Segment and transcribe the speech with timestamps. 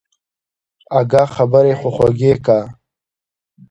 [0.99, 2.59] اگه خبرې خو خوږې که.